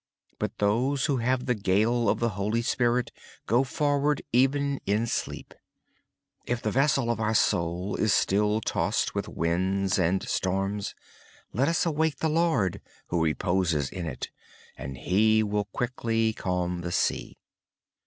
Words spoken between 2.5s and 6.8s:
Spirit go forward even in sleep. If the